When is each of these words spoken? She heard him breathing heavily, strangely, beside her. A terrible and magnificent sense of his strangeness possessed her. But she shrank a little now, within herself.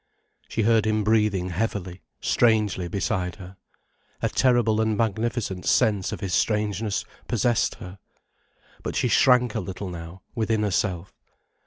She 0.49 0.63
heard 0.63 0.87
him 0.87 1.03
breathing 1.03 1.49
heavily, 1.49 2.01
strangely, 2.21 2.87
beside 2.87 3.35
her. 3.35 3.55
A 4.23 4.29
terrible 4.29 4.81
and 4.81 4.97
magnificent 4.97 5.63
sense 5.67 6.11
of 6.11 6.21
his 6.21 6.33
strangeness 6.33 7.05
possessed 7.27 7.75
her. 7.75 7.99
But 8.81 8.95
she 8.95 9.07
shrank 9.07 9.53
a 9.53 9.59
little 9.59 9.89
now, 9.89 10.23
within 10.33 10.63
herself. 10.63 11.13